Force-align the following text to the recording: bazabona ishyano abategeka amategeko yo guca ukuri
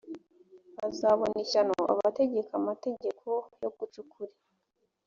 bazabona 0.77 1.35
ishyano 1.45 1.75
abategeka 1.93 2.51
amategeko 2.61 3.27
yo 3.61 3.69
guca 3.77 3.97
ukuri 4.03 4.33